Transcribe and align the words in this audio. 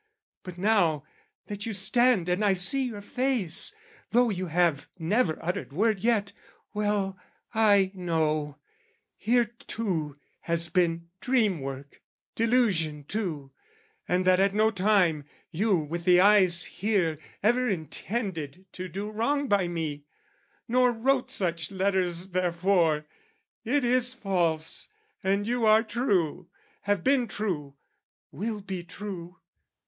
"But 0.41 0.57
now, 0.57 1.03
that 1.45 1.67
you 1.67 1.73
stand 1.73 2.27
and 2.27 2.43
I 2.43 2.53
see 2.53 2.85
your 2.85 3.01
face, 3.01 3.75
"Though 4.09 4.31
you 4.31 4.47
have 4.47 4.87
never 4.97 5.37
uttered 5.45 5.71
word 5.73 5.99
yet, 5.99 6.33
well, 6.73 7.19
I 7.53 7.91
know, 7.93 8.57
"Here 9.15 9.45
too 9.45 10.17
has 10.39 10.69
been 10.69 11.09
dream 11.19 11.59
work, 11.61 12.01
delusion 12.33 13.03
too, 13.03 13.51
"And 14.07 14.25
that 14.25 14.39
at 14.39 14.55
no 14.55 14.71
time, 14.71 15.25
you 15.51 15.77
with 15.77 16.05
the 16.05 16.19
eyes 16.19 16.65
here, 16.65 17.19
"Ever 17.43 17.69
intended 17.69 18.65
to 18.71 18.87
do 18.87 19.07
wrong 19.11 19.47
by 19.47 19.67
me, 19.67 20.05
"Nor 20.67 20.91
wrote 20.93 21.29
such 21.29 21.69
letters 21.69 22.31
therefore. 22.31 23.05
It 23.63 23.85
is 23.85 24.15
false, 24.15 24.89
"And 25.23 25.45
you 25.45 25.67
are 25.67 25.83
true, 25.83 26.47
have 26.85 27.03
been 27.03 27.27
true, 27.27 27.75
will 28.31 28.61
be 28.61 28.83
true. 28.83 29.37